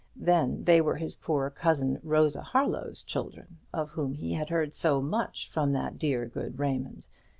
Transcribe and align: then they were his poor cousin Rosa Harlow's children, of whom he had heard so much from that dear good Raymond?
then 0.15 0.63
they 0.63 0.81
were 0.81 0.95
his 0.95 1.13
poor 1.13 1.51
cousin 1.51 1.99
Rosa 2.01 2.41
Harlow's 2.41 3.03
children, 3.03 3.59
of 3.71 3.91
whom 3.91 4.15
he 4.15 4.33
had 4.33 4.49
heard 4.49 4.73
so 4.73 4.99
much 4.99 5.47
from 5.47 5.73
that 5.73 5.99
dear 5.99 6.25
good 6.25 6.57
Raymond? 6.57 7.05